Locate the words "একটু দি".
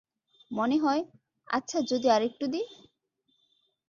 2.21-2.61